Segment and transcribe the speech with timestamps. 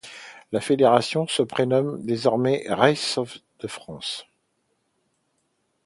[0.51, 3.19] La fédération se prénomme désormais Races
[3.59, 4.25] de France.